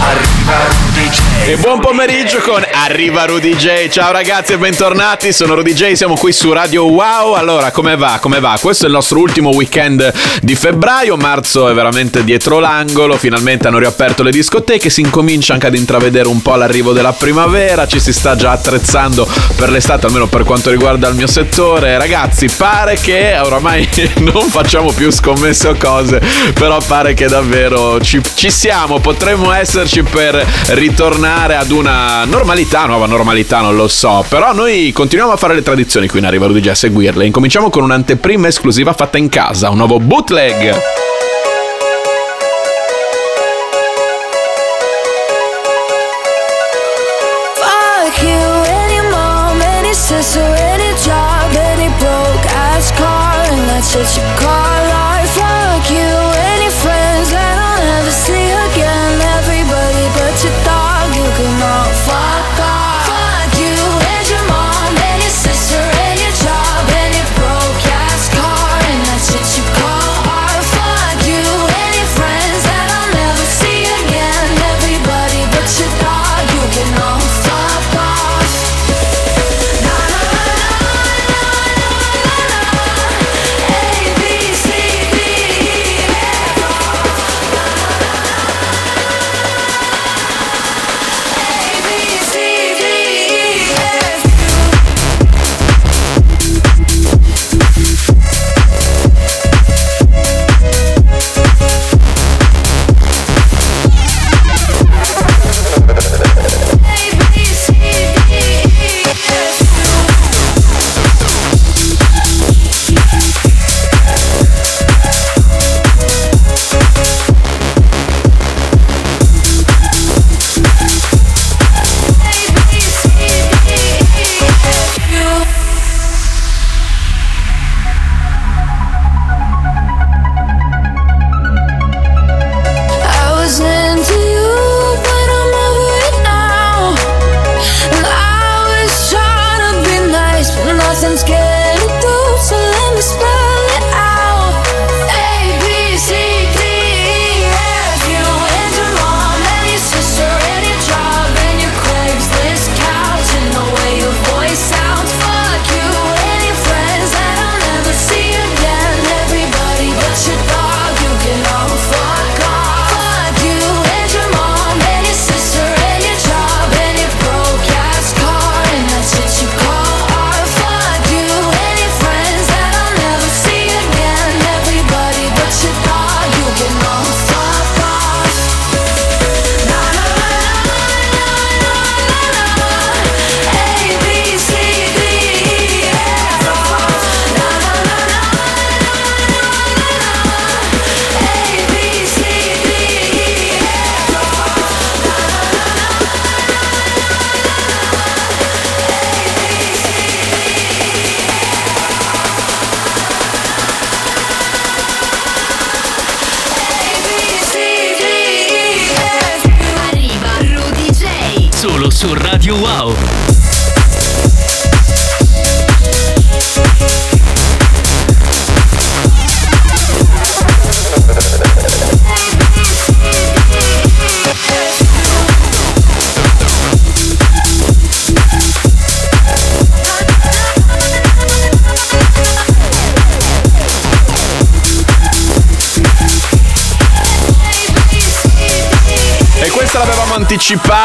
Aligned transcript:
Arriva 0.00 0.66
Rudy 0.68 1.08
J. 1.08 1.48
E 1.48 1.56
buon 1.56 1.80
pomeriggio 1.80 2.38
con 2.38 2.62
Arriva 2.72 3.24
Rudy 3.24 3.56
J. 3.56 3.88
Ciao 3.88 4.12
ragazzi 4.12 4.52
e 4.52 4.58
bentornati, 4.58 5.32
sono 5.32 5.54
Rudy 5.54 5.72
J, 5.72 5.92
siamo 5.92 6.14
qui 6.14 6.32
su 6.32 6.52
Radio 6.52 6.84
Wow. 6.84 7.32
Allora, 7.32 7.70
come 7.72 7.96
va? 7.96 8.18
Come 8.20 8.38
va? 8.38 8.56
Questo 8.60 8.84
è 8.84 8.86
il 8.86 8.92
nostro 8.92 9.18
ultimo 9.18 9.50
weekend 9.50 10.12
di 10.42 10.54
febbraio, 10.54 11.16
marzo 11.16 11.68
è 11.68 11.74
veramente 11.74 12.22
dietro 12.22 12.60
l'angolo, 12.60 13.16
finalmente 13.16 13.66
hanno 13.66 13.78
riaperto 13.78 14.22
le 14.22 14.30
discoteche, 14.30 14.88
si 14.88 15.00
incomincia 15.00 15.54
anche 15.54 15.66
ad 15.66 15.74
intravedere 15.74 16.28
un 16.28 16.42
po' 16.42 16.54
l'arrivo 16.54 16.92
della 16.92 17.12
primavera, 17.12 17.86
ci 17.86 17.98
si 17.98 18.12
sta 18.12 18.36
già 18.36 18.52
attrezzando 18.52 19.26
per 19.56 19.70
l'estate, 19.70 20.06
almeno 20.06 20.28
per 20.28 20.44
quanto 20.44 20.70
riguarda 20.70 21.08
il 21.08 21.14
mio 21.14 21.26
settore. 21.26 21.98
Ragazzi, 21.98 22.48
pare 22.56 22.96
che 22.96 23.38
oramai 23.42 23.88
non 24.32 24.48
facciamo 24.48 24.92
più 24.92 25.10
scommesse 25.10 25.68
o 25.68 25.76
cose, 25.76 26.20
però 26.54 26.78
pare 26.86 27.14
che 27.14 27.26
davvero 27.26 28.00
ci, 28.00 28.20
ci 28.34 28.50
siamo, 28.50 29.00
potremmo 29.00 29.52
esserci 29.88 30.02
per 30.02 30.46
ritornare 30.68 31.56
ad 31.56 31.70
una 31.70 32.24
normalità, 32.24 32.84
nuova 32.84 33.06
normalità, 33.06 33.60
non 33.60 33.74
lo 33.74 33.88
so, 33.88 34.22
però 34.28 34.52
noi 34.52 34.92
continuiamo 34.92 35.32
a 35.32 35.36
fare 35.36 35.54
le 35.54 35.62
tradizioni 35.62 36.06
qui 36.08 36.18
in 36.18 36.26
Arriva 36.26 36.46
Rudy 36.46 36.60
J 36.60 36.68
a 36.68 36.74
seguirle. 36.74 37.24
Incominciamo 37.24 37.70
con 37.70 37.82
un'anteprima 37.82 38.48
esclusiva 38.48 38.92
fatta 38.92 39.16
in 39.16 39.30
casa, 39.30 39.70
un 39.70 39.78
nuovo 39.78 39.98
bootleg. 39.98 41.17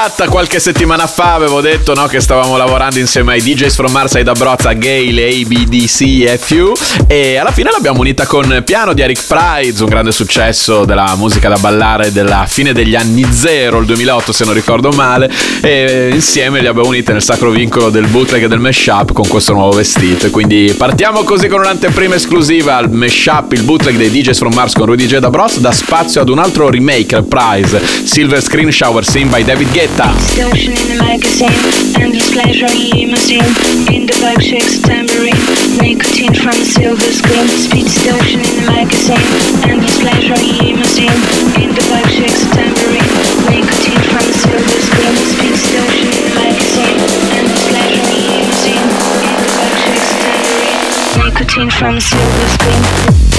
Anticipata 0.04 0.28
qualche 0.28 0.60
settimana 0.60 1.08
fa, 1.08 1.34
avevo 1.34 1.62
detto 1.62 1.94
no, 1.94 2.08
che 2.08 2.20
stavamo 2.20 2.58
lavorando 2.58 3.00
insieme 3.00 3.34
ai 3.34 3.42
DJs 3.42 3.76
from 3.76 3.92
Mars, 3.92 4.16
ai 4.16 4.24
da 4.24 4.34
Brozza, 4.34 4.74
Gale, 4.74 5.28
ABDC, 5.28 6.38
FU 6.38 6.74
e 7.08 7.38
alla 7.38 7.52
fine 7.52 7.70
l'abbiamo 7.72 8.02
unita 8.02 8.26
con 8.26 8.64
Piano 8.66 8.94
di 8.94 9.02
Eric 9.02 9.24
Price, 9.26 9.82
un 9.82 9.90
grande 9.90 10.12
successo 10.12 10.84
della 10.84 11.16
musica 11.16 11.48
da 11.48 11.58
ballare 11.58 12.12
della 12.12 12.46
fine 12.48 12.74
degli 12.74 12.96
anni 12.96 13.26
zero, 13.32 13.80
il 13.80 13.86
2008 13.86 14.32
se 14.34 14.46
non 14.46 14.54
ricordo 14.54 14.92
male, 14.92 15.32
e 15.62 16.10
insieme 16.12 16.60
li 16.60 16.68
abbiamo 16.68 16.90
unite 16.90 17.14
nel 17.14 17.24
sacro 17.24 17.50
vincolo 17.50 17.90
del 17.90 18.08
bootleg 18.08 18.44
e 18.44 18.48
del 18.48 18.60
mashup 18.60 19.14
con 19.14 19.28
questo 19.28 19.54
nuovo 19.54 19.72
vestito. 19.72 20.28
E 20.28 20.30
quindi 20.32 20.74
partiamo 20.78 21.24
così 21.24 21.48
con 21.48 21.62
un'anteprima 21.62 22.16
esclusiva 22.16 22.76
al 22.76 22.92
mashup, 22.92 23.54
il 23.54 23.64
bootleg 23.64 23.96
dei 23.96 24.10
DJs 24.10 24.38
from 24.38 24.54
Mars 24.54 24.74
con 24.74 24.86
Rudy 24.86 25.06
J 25.06 25.18
da 25.18 25.30
Bros, 25.30 25.60
da 25.60 25.72
spazio 25.72 26.22
ad 26.22 26.30
un 26.30 26.40
altro 26.40 26.70
remake, 26.70 27.22
Prize, 27.24 27.82
Silver 28.04 28.42
Screen 28.42 28.72
Shower 28.72 29.06
Scene 29.06 29.30
by 29.30 29.44
David 29.44 29.72
Guetta. 29.72 29.93
Distortion 29.94 30.74
in 30.74 30.88
the 30.90 30.98
magazine, 30.98 31.54
endless 32.02 32.34
pleasure 32.34 32.66
in 32.66 32.90
limousine. 32.98 33.46
In 33.94 34.10
the 34.10 34.18
bike 34.26 34.42
shakes 34.42 34.82
tambourine, 34.82 35.38
nicotine 35.78 36.34
from 36.34 36.58
the 36.58 36.66
silver 36.66 37.14
screen. 37.14 37.46
Speed 37.46 37.86
distortion 37.86 38.42
in 38.42 38.54
the 38.58 38.66
magazine, 38.74 39.22
endless 39.70 39.94
pleasure 40.02 40.34
limousine. 40.34 41.14
In 41.62 41.78
the 41.78 41.86
black 41.94 42.10
shakes 42.10 42.42
tambourine. 42.58 43.06
Nicotine 43.54 44.02
from 44.10 44.26
a 44.26 44.34
silver 44.34 44.82
screen. 44.82 45.14
Speaks 45.30 45.62
the 45.70 45.86
in 45.86 46.26
the 46.26 46.34
magazine. 46.42 46.98
Endless 47.38 47.62
pleasure 47.70 48.10
limousine. 48.18 48.82
In 48.82 49.38
the 49.46 49.50
black 49.54 49.78
shakes 49.78 50.10
tambourine. 50.26 50.82
Nicotine 51.22 51.70
from 51.70 51.94
a 51.98 52.02
silver 52.02 52.48
screen. 52.58 53.33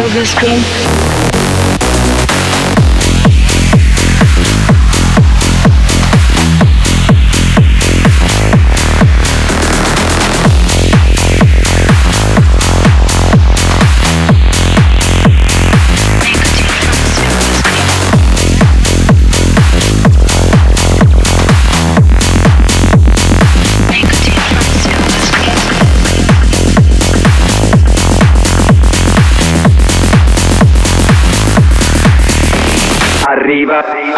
Silver 0.00 0.24
screen. 0.24 1.19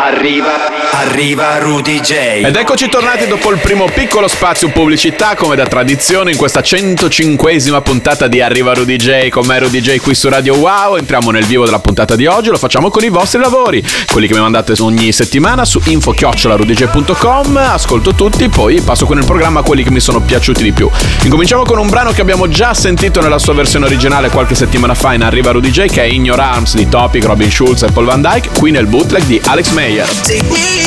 Arriva, 0.04 0.81
arriva, 0.92 1.58
Rudy 1.58 2.00
J. 2.00 2.12
Ed 2.44 2.54
eccoci 2.54 2.88
tornati 2.88 3.26
dopo 3.26 3.50
il 3.50 3.58
primo 3.58 3.86
piccolo 3.86 4.28
spazio 4.28 4.68
pubblicità, 4.68 5.34
come 5.34 5.56
da 5.56 5.66
tradizione, 5.66 6.32
in 6.32 6.36
questa 6.36 6.60
105esima 6.60 7.80
puntata 7.82 8.28
di 8.28 8.40
Arriva 8.40 8.74
Rudy 8.74 8.96
J. 8.96 9.28
Con 9.28 9.46
me 9.46 9.58
Rudy 9.58 9.80
J 9.80 10.00
qui 10.00 10.14
su 10.14 10.28
Radio 10.28 10.54
Wow. 10.54 10.96
Entriamo 10.96 11.30
nel 11.30 11.44
vivo 11.44 11.64
della 11.64 11.78
puntata 11.78 12.14
di 12.14 12.26
oggi, 12.26 12.50
lo 12.50 12.58
facciamo 12.58 12.90
con 12.90 13.02
i 13.04 13.08
vostri 13.08 13.40
lavori, 13.40 13.82
quelli 14.10 14.26
che 14.26 14.34
mi 14.34 14.40
mandate 14.40 14.74
ogni 14.80 15.12
settimana 15.12 15.64
su 15.64 15.80
info-rudyj.com. 15.82 17.56
Ascolto 17.56 18.14
tutti, 18.14 18.48
poi 18.48 18.80
passo 18.80 19.06
con 19.06 19.18
il 19.18 19.24
programma 19.24 19.60
a 19.60 19.62
quelli 19.62 19.82
che 19.82 19.90
mi 19.90 20.00
sono 20.00 20.20
piaciuti 20.20 20.62
di 20.62 20.72
più. 20.72 20.90
Incominciamo 21.24 21.64
con 21.64 21.78
un 21.78 21.88
brano 21.88 22.12
che 22.12 22.20
abbiamo 22.20 22.48
già 22.48 22.74
sentito 22.74 23.20
nella 23.20 23.38
sua 23.38 23.54
versione 23.54 23.86
originale 23.86 24.28
qualche 24.28 24.54
settimana 24.54 24.94
fa 24.94 25.14
in 25.14 25.22
Arriva 25.22 25.52
Rudy 25.52 25.70
J, 25.70 25.86
che 25.86 26.02
è 26.02 26.06
In 26.06 26.24
Your 26.24 26.40
Arms 26.40 26.74
di 26.74 26.88
Topic, 26.88 27.24
Robin 27.24 27.50
Schulz 27.50 27.82
e 27.82 27.90
Paul 27.90 28.04
Van 28.06 28.20
Dyke, 28.20 28.50
qui 28.58 28.70
nel 28.70 28.86
bootleg 28.86 29.24
di 29.24 29.40
Alex 29.44 29.70
Meyer. 29.70 30.06
Take 30.06 30.44
me 30.50 30.81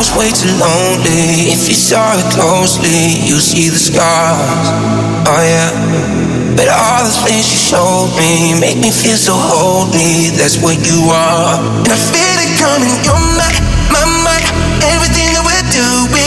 was 0.00 0.16
way 0.16 0.32
too 0.32 0.48
lonely. 0.56 1.52
If 1.52 1.68
you 1.68 1.76
saw 1.76 2.16
it 2.16 2.24
closely, 2.32 3.20
you 3.28 3.36
see 3.36 3.68
the 3.68 3.76
scars. 3.76 4.64
Oh 5.28 5.42
yeah. 5.44 6.56
But 6.56 6.72
all 6.72 7.04
the 7.04 7.12
things 7.28 7.44
you 7.52 7.60
showed 7.60 8.08
me 8.16 8.56
make 8.56 8.80
me 8.80 8.88
feel 8.88 9.20
so 9.20 9.36
holy. 9.36 10.32
That's 10.40 10.56
what 10.64 10.80
you 10.88 11.12
are. 11.12 11.60
And 11.84 11.92
I 11.92 12.00
feel 12.00 12.36
it 12.40 12.52
coming. 12.56 12.96
You're 13.04 13.20
my, 13.36 13.52
my, 13.92 14.04
my. 14.24 14.40
Everything 14.88 15.36
that 15.36 15.44
we're 15.44 15.68
doing 15.68 16.19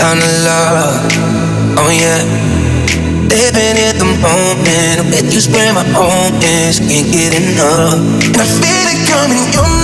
found 0.00 0.20
a 0.20 0.32
love, 0.48 1.12
oh 1.76 1.90
yeah. 1.92 2.24
Living 3.28 3.76
in 3.76 3.94
the 4.00 4.08
moment, 4.24 5.12
with 5.12 5.28
you 5.28 5.42
where 5.52 5.72
my 5.74 5.84
home 5.92 6.34
is. 6.40 6.80
Can't 6.80 7.06
get 7.12 7.36
enough. 7.36 8.00
And 8.24 8.40
I 8.40 8.46
feel 8.48 8.86
it 8.88 9.00
coming, 9.06 9.36
you're 9.52 9.79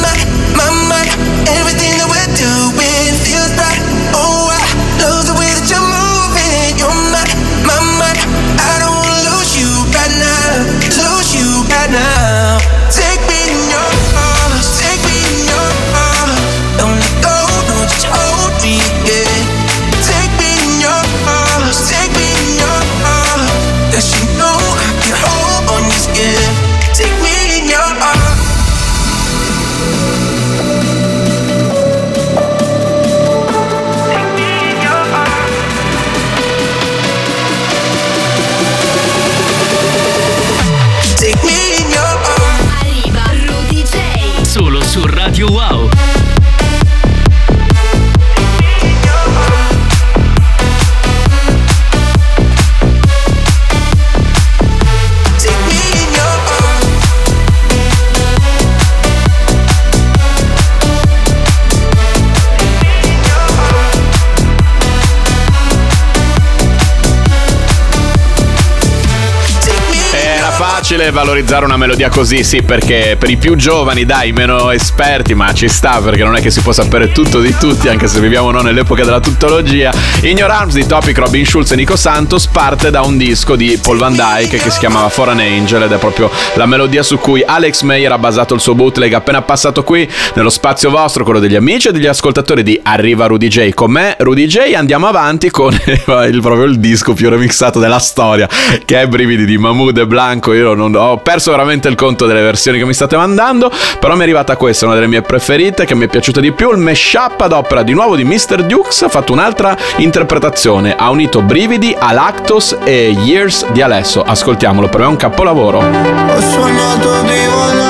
difficile 71.06 71.10
valorizzare 71.10 71.64
una 71.64 71.76
melodia 71.76 72.08
così, 72.08 72.42
sì, 72.42 72.62
perché 72.62 73.16
per 73.18 73.30
i 73.30 73.36
più 73.36 73.56
giovani, 73.56 74.04
dai, 74.04 74.32
meno 74.32 74.70
esperti, 74.70 75.34
ma 75.34 75.52
ci 75.52 75.68
sta 75.68 76.00
perché 76.00 76.22
non 76.24 76.36
è 76.36 76.40
che 76.40 76.50
si 76.50 76.60
può 76.60 76.72
sapere 76.72 77.12
tutto 77.12 77.40
di 77.40 77.54
tutti, 77.58 77.88
anche 77.88 78.06
se 78.06 78.20
viviamo 78.20 78.50
non 78.50 78.64
nell'epoca 78.64 79.04
della 79.04 79.20
tuttologia. 79.20 79.92
In 80.22 80.36
Your 80.36 80.50
Arms 80.50 80.74
di 80.74 80.86
Topic, 80.86 81.16
Robin 81.18 81.44
Schulz 81.44 81.70
e 81.72 81.76
Nico 81.76 81.96
Santos 81.96 82.46
parte 82.46 82.90
da 82.90 83.02
un 83.02 83.16
disco 83.16 83.56
di 83.56 83.78
Paul 83.80 83.98
Van 83.98 84.14
Dyke 84.14 84.58
che 84.58 84.70
si 84.70 84.78
chiamava 84.78 85.08
Foreign 85.08 85.40
Angel 85.40 85.82
ed 85.82 85.92
è 85.92 85.98
proprio 85.98 86.30
la 86.54 86.66
melodia 86.66 87.02
su 87.02 87.18
cui 87.18 87.42
Alex 87.44 87.82
Mayer 87.82 88.12
ha 88.12 88.18
basato 88.18 88.54
il 88.54 88.60
suo 88.60 88.74
bootleg 88.74 89.12
appena 89.12 89.42
passato 89.42 89.84
qui 89.84 90.08
nello 90.34 90.50
spazio 90.50 90.90
vostro, 90.90 91.24
quello 91.24 91.40
degli 91.40 91.56
amici 91.56 91.88
e 91.88 91.92
degli 91.92 92.06
ascoltatori 92.06 92.62
di 92.62 92.78
Arriva 92.82 93.26
Rudy 93.26 93.48
J. 93.48 93.74
Con 93.74 93.92
me, 93.92 94.16
Rudy 94.18 94.46
J, 94.46 94.74
andiamo 94.74 95.06
avanti 95.06 95.50
con 95.50 95.72
il, 95.86 96.40
proprio 96.40 96.64
il 96.64 96.78
disco 96.78 97.12
più 97.12 97.28
remixato 97.28 97.78
della 97.78 97.98
storia, 97.98 98.48
che 98.84 99.00
è 99.00 99.06
Brividi 99.06 99.44
di 99.44 99.58
Mahmood 99.58 99.98
e 99.98 100.06
Blanco. 100.06 100.52
Io 100.52 100.74
non, 100.74 100.95
ho 100.96 101.18
perso 101.18 101.50
veramente 101.50 101.88
il 101.88 101.94
conto 101.94 102.26
delle 102.26 102.42
versioni 102.42 102.78
che 102.78 102.84
mi 102.84 102.94
state 102.94 103.16
mandando, 103.16 103.70
però 103.98 104.14
mi 104.14 104.20
è 104.20 104.22
arrivata 104.22 104.56
questa, 104.56 104.86
una 104.86 104.94
delle 104.94 105.06
mie 105.06 105.22
preferite, 105.22 105.84
che 105.84 105.94
mi 105.94 106.06
è 106.06 106.08
piaciuta 106.08 106.40
di 106.40 106.52
più, 106.52 106.70
il 106.70 106.78
mashup 106.78 107.40
ad 107.40 107.52
opera 107.52 107.82
di 107.82 107.92
nuovo 107.92 108.16
di 108.16 108.24
Mr. 108.24 108.64
Dukes, 108.64 109.02
ha 109.02 109.08
fatto 109.08 109.32
un'altra 109.32 109.76
interpretazione, 109.96 110.94
ha 110.96 111.10
unito 111.10 111.42
Brividi, 111.42 111.94
Alactos 111.98 112.76
e 112.84 113.10
Years 113.10 113.66
di 113.70 113.82
Alesso. 113.82 114.22
Ascoltiamolo, 114.22 114.88
per 114.88 115.00
me 115.00 115.06
è 115.06 115.08
un 115.08 115.16
capolavoro. 115.16 115.78
Ho 115.78 116.40
sognato 116.40 117.22
di 117.22 117.46
volare 117.46 117.85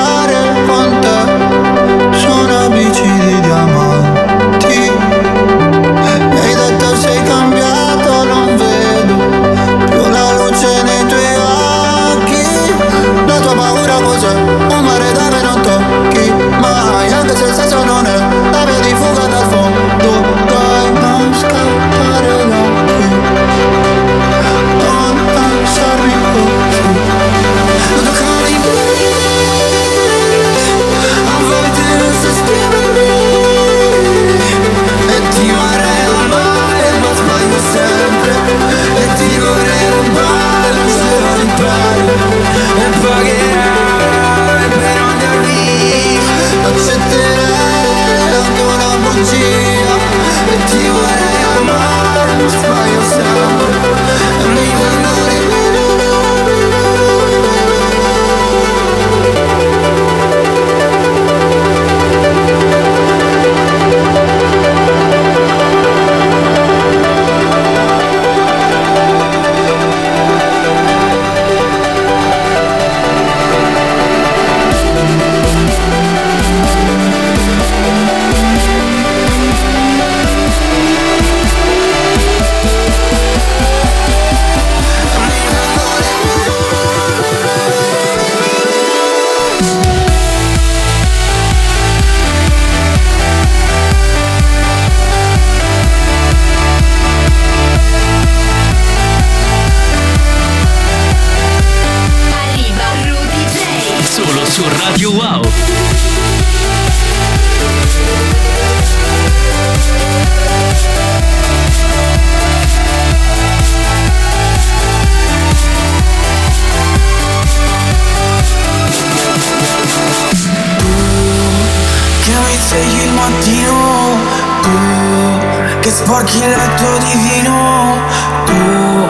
sporchi 126.07 126.37
il 126.37 126.47
letto 126.47 126.97
divino 126.99 127.97
Tu 128.45 129.09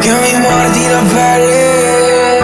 che 0.00 0.10
mi 0.12 0.40
guardi 0.40 0.88
la 0.88 1.02
pelle. 1.12 2.42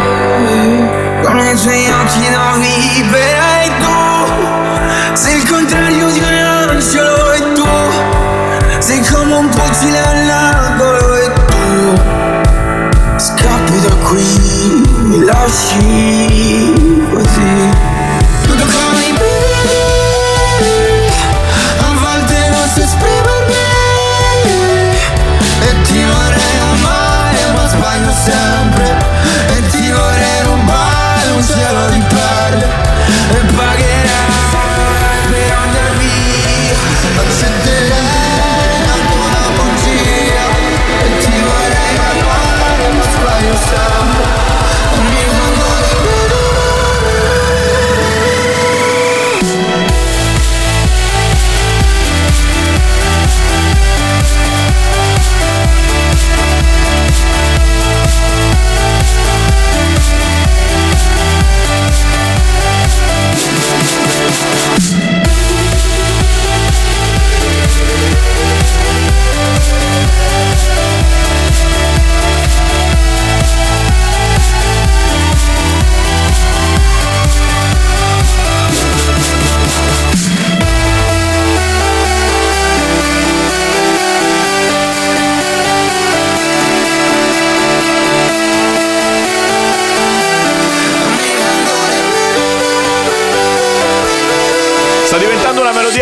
Con 1.23 1.39
i 1.39 1.55
tuoi 1.55 1.91
occhi 1.91 2.29
da 2.31 2.59
vivere 2.59 3.65
E 3.65 3.71
tu. 3.81 3.97
Sei 5.15 5.37
il 5.37 5.49
contrario 5.49 6.11
di 6.11 6.19
un 6.19 6.35
angelo 6.69 7.33
E 7.33 7.53
tu 7.55 7.67
sei 8.79 9.01
come 9.11 9.37
un 9.37 9.51
fucile 9.51 10.01
all'angolo 10.07 11.15
E 11.15 11.33
tu. 11.47 11.99
Scappi 13.17 13.81
da 13.81 13.95
qui 14.05 15.25
lasci 15.25 16.62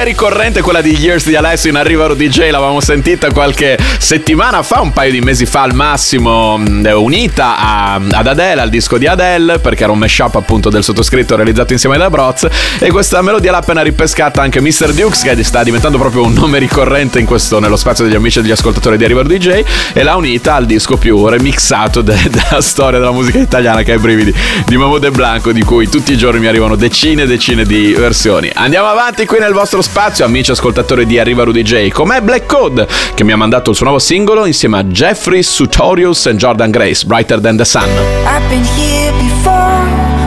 melodia 0.00 0.04
ricorrente, 0.04 0.62
quella 0.62 0.80
di 0.80 0.96
Years 0.96 1.26
di 1.26 1.36
Alessio 1.36 1.68
in 1.70 1.76
Arriva 1.76 2.06
Rudy 2.06 2.28
J, 2.28 2.50
l'avevamo 2.50 2.80
sentita 2.80 3.30
qualche 3.30 3.78
settimana 3.98 4.62
fa, 4.62 4.80
un 4.80 4.92
paio 4.92 5.10
di 5.10 5.20
mesi 5.20 5.46
fa 5.46 5.62
al 5.62 5.74
massimo, 5.74 6.56
mh, 6.56 6.90
unita 6.94 7.56
a- 7.58 7.94
ad 7.94 8.26
Adele, 8.26 8.62
al 8.62 8.70
disco 8.70 8.96
di 8.98 9.06
Adele, 9.06 9.58
perché 9.58 9.82
era 9.82 9.92
un 9.92 9.98
mashup 9.98 10.36
appunto 10.36 10.70
del 10.70 10.82
sottoscritto 10.82 11.36
realizzato 11.36 11.72
insieme 11.72 11.98
da 11.98 12.08
Broz. 12.08 12.46
E 12.78 12.90
questa 12.90 13.20
melodia 13.20 13.50
l'ha 13.50 13.58
appena 13.58 13.82
ripescata 13.82 14.40
anche 14.40 14.60
Mr. 14.60 14.92
Dukes, 14.92 15.22
che 15.22 15.42
sta 15.44 15.62
diventando 15.62 15.98
proprio 15.98 16.24
un 16.24 16.32
nome 16.32 16.58
ricorrente 16.58 17.22
questo, 17.24 17.58
nello 17.58 17.76
spazio 17.76 18.04
degli 18.04 18.14
amici 18.14 18.38
e 18.38 18.42
degli 18.42 18.52
ascoltatori 18.52 18.96
di 18.96 19.04
Arriva 19.04 19.22
Rudy 19.22 19.38
J, 19.38 19.62
e 19.92 20.02
l'ha 20.02 20.16
unita 20.16 20.54
al 20.54 20.66
disco 20.66 20.96
più 20.96 21.26
remixato 21.26 22.00
de- 22.00 22.16
della 22.30 22.60
storia 22.62 22.98
della 22.98 23.12
musica 23.12 23.38
italiana, 23.38 23.82
che 23.82 23.92
è 23.92 23.96
i 23.96 23.98
brividi 23.98 24.34
di 24.66 24.76
Mahmoud 24.76 25.04
e 25.04 25.10
Blanco, 25.10 25.52
di 25.52 25.62
cui 25.62 25.88
tutti 25.88 26.12
i 26.12 26.16
giorni 26.16 26.40
mi 26.40 26.46
arrivano 26.46 26.76
decine 26.76 27.22
e 27.22 27.26
decine 27.26 27.64
di 27.64 27.92
versioni. 27.92 28.50
Andiamo 28.54 28.88
avanti 28.88 29.26
qui 29.26 29.38
nel 29.38 29.52
vostro 29.52 29.82
spazio, 29.90 30.24
amici 30.24 30.52
ascoltatori 30.52 31.04
di 31.04 31.18
Arriva 31.18 31.42
Rudy 31.42 31.62
J. 31.62 31.88
Com'è 31.88 32.20
Black 32.20 32.46
Code, 32.46 32.86
che 33.12 33.24
mi 33.24 33.32
ha 33.32 33.36
mandato 33.36 33.70
il 33.70 33.76
suo 33.76 33.86
nuovo 33.86 34.00
singolo 34.00 34.46
insieme 34.46 34.78
a 34.78 34.84
Jeffrey 34.84 35.42
Sutorius 35.42 36.26
e 36.26 36.36
Jordan 36.36 36.70
Grace, 36.70 37.04
Brighter 37.04 37.40
Than 37.40 37.56
the 37.56 37.64
Sun. 37.64 37.88
I've 38.24 38.48
been 38.48 38.64
here 38.76 39.10
before, 39.18 39.82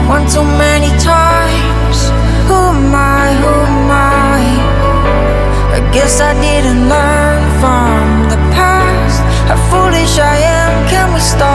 one 0.06 0.26
too 0.30 0.44
many 0.58 0.90
times. 0.98 2.12
Who 2.46 2.52
am 2.52 2.94
I? 2.94 3.32
Who 3.40 3.48
am 3.48 3.90
I? 3.90 4.42
I 5.76 5.90
guess 5.92 6.20
I 6.20 6.34
didn't 6.34 6.86
learn 6.86 7.40
from 7.58 8.28
the 8.28 8.36
past. 8.52 9.22
How 9.48 9.56
foolish 9.70 10.18
I 10.18 10.36
am. 10.44 10.88
Can 10.90 11.14
we 11.14 11.20
start 11.20 11.53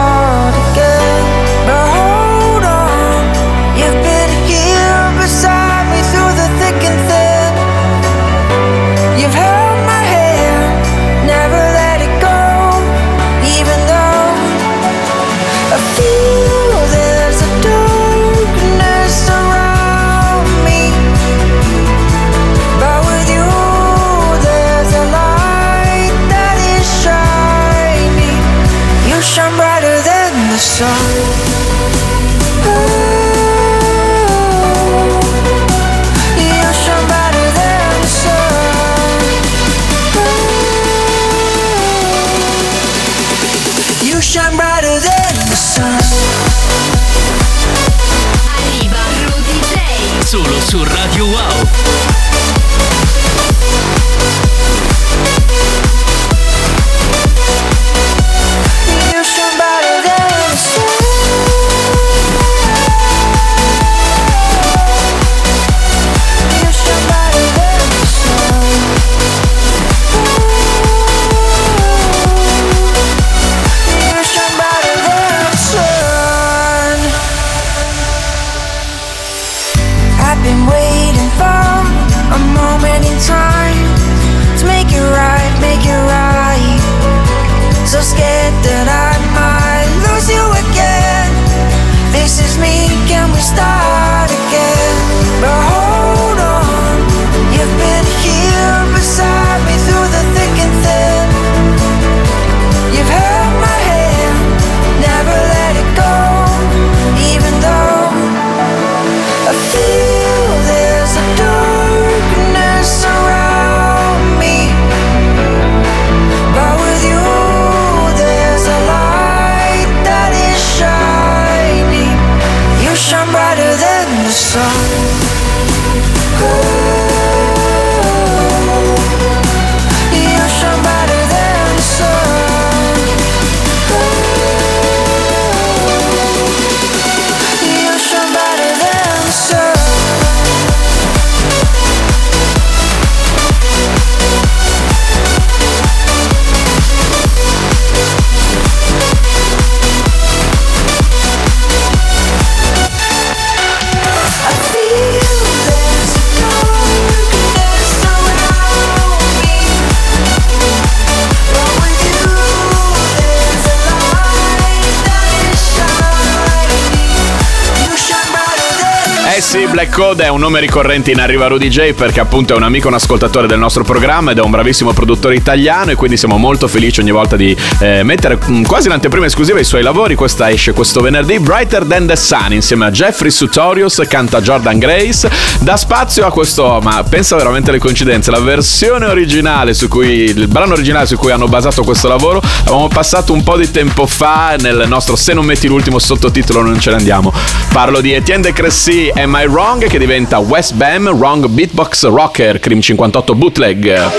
Code 169.99 170.23
è 170.23 170.29
un 170.29 170.39
nome 170.39 170.62
ricorrente 170.62 171.12
in 171.12 171.19
Arriva 171.19 171.47
Rudy 171.47 171.67
J 171.67 171.91
perché 171.91 172.21
appunto 172.21 172.53
è 172.53 172.55
un 172.55 172.63
amico, 172.63 172.88
un 172.88 172.93
ascoltatore 172.93 173.47
del 173.47 173.59
nostro 173.59 173.83
programma 173.83 174.31
ed 174.31 174.38
è 174.38 174.41
un 174.41 174.49
bravissimo 174.49 174.93
produttore 174.93 175.35
italiano 175.35 175.91
e 175.91 175.95
quindi 175.95 176.15
siamo 176.15 176.38
molto 176.38 176.69
felici 176.69 177.01
ogni 177.01 177.12
volta 177.12 177.35
di 177.35 177.53
eh, 177.79 178.01
mettere 178.03 178.39
mm, 178.41 178.63
quasi 178.63 178.88
l'anteprima 178.88 179.25
esclusiva 179.25 179.57
ai 179.57 179.65
suoi 179.65 179.81
lavori. 179.83 180.15
Questa 180.15 180.49
esce 180.49 180.71
questo 180.71 181.01
venerdì, 181.01 181.39
Brighter 181.39 181.83
Than 181.83 182.07
the 182.07 182.15
Sun, 182.15 182.53
insieme 182.53 182.85
a 182.85 182.91
Jeffrey 182.91 183.29
Sutorius, 183.29 184.01
canta 184.07 184.39
Jordan 184.39 184.79
Grace, 184.79 185.29
dà 185.59 185.75
spazio 185.75 186.25
a 186.25 186.31
questo, 186.31 186.79
ma 186.81 187.03
pensa 187.03 187.35
veramente 187.35 187.69
alle 187.69 187.79
coincidenze, 187.79 188.31
la 188.31 188.39
versione 188.39 189.05
originale 189.05 189.73
su 189.73 189.89
cui, 189.89 190.07
il 190.07 190.47
brano 190.47 190.75
originale 190.75 191.07
su 191.07 191.17
cui 191.17 191.31
hanno 191.31 191.49
basato 191.49 191.83
questo 191.83 192.07
lavoro, 192.07 192.41
avevamo 192.62 192.88
passato 192.88 193.33
un 193.33 193.43
po' 193.43 193.57
di 193.57 193.69
tempo 193.69 194.07
fa 194.07 194.55
nel 194.57 194.85
nostro 194.88 195.17
Se 195.17 195.33
non 195.33 195.43
metti 195.43 195.67
l'ultimo 195.67 195.99
sottotitolo 195.99 196.62
non 196.62 196.79
ce 196.79 196.91
ne 196.91 196.95
andiamo. 196.95 197.33
Parlo 197.73 197.99
di 197.99 198.13
Etienne 198.13 198.43
de 198.43 198.53
Cressy, 198.53 199.12
Am 199.13 199.38
I 199.38 199.45
Wrong, 199.45 199.88
che 199.89 199.97
diventa 199.97 200.38
West 200.38 200.75
Bam 200.75 201.10
Wrong 201.17 201.47
Beatbox 201.47 202.06
Rocker, 202.06 202.60
Cream 202.60 202.80
58 202.80 203.34
Bootleg. 203.34 204.10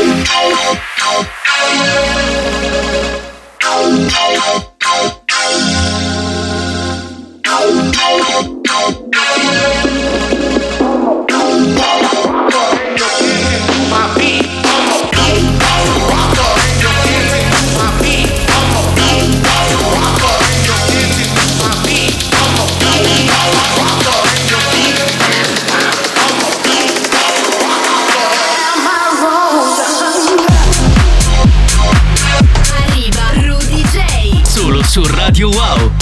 Su 35.41 35.49
Radio 35.49 35.51
Wow. 35.53 36.00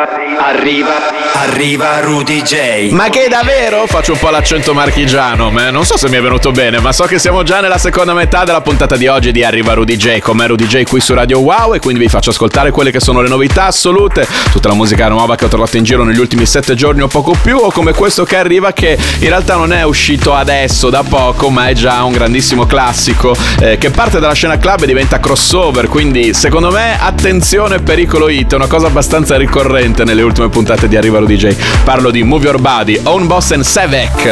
Arriva, 0.00 0.46
arriva, 0.46 1.19
arriva 1.50 1.98
Rudy 1.98 2.42
J. 2.42 2.90
Ma 2.92 3.08
che 3.08 3.26
davvero? 3.28 3.84
Faccio 3.86 4.12
un 4.12 4.18
po' 4.18 4.30
l'accento 4.30 4.72
marchigiano, 4.72 5.50
ma 5.50 5.70
non 5.70 5.84
so 5.84 5.96
se 5.96 6.08
mi 6.08 6.16
è 6.16 6.20
venuto 6.20 6.52
bene, 6.52 6.78
ma 6.78 6.92
so 6.92 7.04
che 7.04 7.18
siamo 7.18 7.42
già 7.42 7.60
nella 7.60 7.76
seconda 7.76 8.14
metà 8.14 8.44
della 8.44 8.60
puntata 8.60 8.96
di 8.96 9.08
oggi 9.08 9.32
di 9.32 9.42
Arriva 9.42 9.74
Rudy 9.74 9.96
J, 9.96 10.20
con 10.20 10.36
me 10.36 10.46
Rudy 10.46 10.66
J 10.66 10.84
qui 10.84 11.00
su 11.00 11.12
Radio 11.12 11.40
Wow 11.40 11.74
e 11.74 11.80
quindi 11.80 12.00
vi 12.00 12.08
faccio 12.08 12.30
ascoltare 12.30 12.70
quelle 12.70 12.92
che 12.92 13.00
sono 13.00 13.20
le 13.20 13.28
novità 13.28 13.66
assolute, 13.66 14.28
tutta 14.52 14.68
la 14.68 14.74
musica 14.74 15.08
nuova 15.08 15.34
che 15.34 15.46
ho 15.46 15.48
trovato 15.48 15.76
in 15.76 15.82
giro 15.82 16.04
negli 16.04 16.20
ultimi 16.20 16.46
sette 16.46 16.74
giorni 16.76 17.02
o 17.02 17.08
poco 17.08 17.36
più, 17.42 17.56
o 17.56 17.72
come 17.72 17.92
questo 17.94 18.22
che 18.22 18.36
arriva 18.36 18.72
che 18.72 18.96
in 19.18 19.28
realtà 19.28 19.56
non 19.56 19.72
è 19.72 19.82
uscito 19.82 20.32
adesso 20.32 20.88
da 20.88 21.02
poco, 21.02 21.50
ma 21.50 21.68
è 21.68 21.72
già 21.72 22.04
un 22.04 22.12
grandissimo 22.12 22.64
classico 22.64 23.34
eh, 23.58 23.76
che 23.76 23.90
parte 23.90 24.20
dalla 24.20 24.34
scena 24.34 24.56
club 24.56 24.82
e 24.82 24.86
diventa 24.86 25.18
crossover, 25.18 25.88
quindi 25.88 26.32
secondo 26.32 26.70
me 26.70 26.96
attenzione 27.00 27.80
pericolo 27.80 28.28
hit, 28.28 28.52
è 28.52 28.56
una 28.56 28.68
cosa 28.68 28.86
abbastanza 28.86 29.36
ricorrente 29.36 30.04
nelle 30.04 30.22
ultime 30.22 30.48
puntate 30.48 30.86
di 30.86 30.96
Arriva 30.96 31.18
Rudy 31.18 31.36
J. 31.36 31.39
Parlo 31.84 32.10
di 32.10 32.22
Move 32.22 32.44
Your 32.44 32.60
Body, 32.60 33.00
Own 33.04 33.26
Boss 33.26 33.52
and 33.52 33.64
Sevek. 33.64 34.28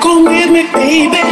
Come 0.00 0.24
with 0.24 0.50
me, 0.50 0.66
baby. 0.72 1.31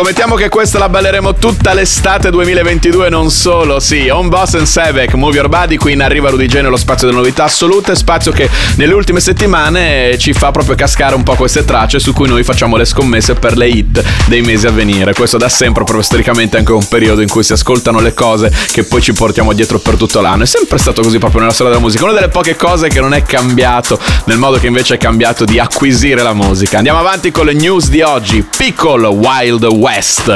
Scommettiamo 0.00 0.34
che 0.34 0.48
questa 0.48 0.78
la 0.78 0.88
balleremo 0.88 1.34
tutta 1.34 1.74
l'estate 1.74 2.30
2022 2.30 3.10
non 3.10 3.30
solo, 3.30 3.80
sì, 3.80 4.08
On 4.08 4.30
Boss 4.30 4.54
and 4.54 4.64
Sevek, 4.64 5.12
Move 5.12 5.34
Your 5.34 5.48
Body, 5.50 5.76
qui 5.76 5.92
in 5.92 6.00
arriva 6.00 6.30
Rudy 6.30 6.46
J 6.46 6.62
nello 6.62 6.78
spazio 6.78 7.06
delle 7.06 7.18
novità 7.18 7.44
assolute, 7.44 7.94
spazio 7.94 8.32
che 8.32 8.48
nelle 8.76 8.94
ultime 8.94 9.20
settimane 9.20 10.16
ci 10.16 10.32
fa 10.32 10.52
proprio 10.52 10.74
cascare 10.74 11.14
un 11.14 11.22
po' 11.22 11.34
queste 11.34 11.66
tracce 11.66 11.98
su 11.98 12.14
cui 12.14 12.28
noi 12.28 12.42
facciamo 12.44 12.78
le 12.78 12.86
scommesse 12.86 13.34
per 13.34 13.58
le 13.58 13.68
hit 13.68 14.02
dei 14.24 14.40
mesi 14.40 14.66
a 14.66 14.70
venire. 14.70 15.12
Questo 15.12 15.36
da 15.36 15.50
sempre, 15.50 15.84
proprio 15.84 16.02
storicamente, 16.02 16.56
anche 16.56 16.72
un 16.72 16.88
periodo 16.88 17.20
in 17.20 17.28
cui 17.28 17.42
si 17.42 17.52
ascoltano 17.52 18.00
le 18.00 18.14
cose 18.14 18.50
che 18.72 18.84
poi 18.84 19.02
ci 19.02 19.12
portiamo 19.12 19.52
dietro 19.52 19.80
per 19.80 19.96
tutto 19.96 20.22
l'anno. 20.22 20.44
È 20.44 20.46
sempre 20.46 20.78
stato 20.78 21.02
così 21.02 21.18
proprio 21.18 21.40
nella 21.40 21.52
storia 21.52 21.72
della 21.72 21.84
musica, 21.84 22.04
una 22.04 22.14
delle 22.14 22.28
poche 22.28 22.56
cose 22.56 22.88
che 22.88 23.00
non 23.00 23.12
è 23.12 23.22
cambiato 23.22 24.00
nel 24.24 24.38
modo 24.38 24.56
che 24.56 24.66
invece 24.66 24.94
è 24.94 24.96
cambiato 24.96 25.44
di 25.44 25.58
acquisire 25.58 26.22
la 26.22 26.32
musica. 26.32 26.78
Andiamo 26.78 27.00
avanti 27.00 27.30
con 27.30 27.44
le 27.44 27.52
news 27.52 27.90
di 27.90 28.00
oggi. 28.00 28.42
Pickle 28.56 29.06
Wild 29.06 29.64
West. 29.64 29.89
West. 29.96 30.30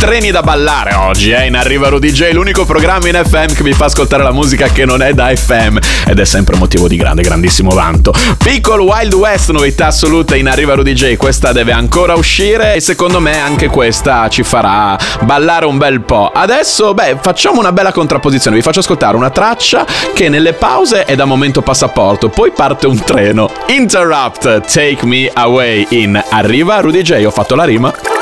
Treni 0.00 0.30
da 0.30 0.40
ballare 0.40 0.94
oggi, 0.94 1.30
eh? 1.30 1.44
In 1.44 1.54
Arriva 1.54 1.90
Rudy 1.90 2.10
J, 2.10 2.32
l'unico 2.32 2.64
programma 2.64 3.08
in 3.08 3.20
FM 3.22 3.52
che 3.52 3.62
vi 3.62 3.74
fa 3.74 3.84
ascoltare 3.84 4.22
la 4.22 4.32
musica 4.32 4.68
che 4.68 4.86
non 4.86 5.02
è 5.02 5.12
da 5.12 5.30
FM. 5.34 5.76
Ed 6.06 6.18
è 6.18 6.24
sempre 6.24 6.56
motivo 6.56 6.88
di 6.88 6.96
grande, 6.96 7.20
grandissimo 7.20 7.68
vanto. 7.68 8.14
Piccolo 8.42 8.84
Wild 8.84 9.12
West, 9.12 9.50
novità 9.50 9.88
assoluta 9.88 10.36
in 10.36 10.48
Arriva 10.48 10.72
Rudy 10.72 10.94
J. 10.94 11.16
Questa 11.16 11.52
deve 11.52 11.72
ancora 11.72 12.14
uscire 12.14 12.76
e 12.76 12.80
secondo 12.80 13.20
me 13.20 13.38
anche 13.38 13.68
questa 13.68 14.26
ci 14.30 14.42
farà 14.42 14.98
ballare 15.20 15.66
un 15.66 15.76
bel 15.76 16.00
po'. 16.00 16.32
Adesso, 16.34 16.94
beh, 16.94 17.18
facciamo 17.20 17.60
una 17.60 17.72
bella 17.72 17.92
contrapposizione. 17.92 18.56
Vi 18.56 18.62
faccio 18.62 18.80
ascoltare 18.80 19.16
una 19.16 19.30
traccia 19.30 19.84
che 20.14 20.30
nelle 20.30 20.54
pause 20.54 21.04
è 21.04 21.14
da 21.14 21.26
momento 21.26 21.60
passaporto, 21.60 22.30
poi 22.30 22.52
parte 22.52 22.86
un 22.86 23.04
treno. 23.04 23.50
Interrupt, 23.66 24.62
take 24.72 25.04
me 25.04 25.30
away 25.34 25.86
in 25.90 26.18
Arriva 26.30 26.80
Rudy 26.80 27.02
J. 27.02 27.22
Ho 27.26 27.30
fatto 27.30 27.54
la 27.54 27.64
rima. 27.64 28.19